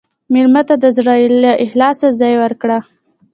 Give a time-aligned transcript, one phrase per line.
[0.33, 2.77] مېلمه ته د زړه له اخلاصه ځای ورکړه.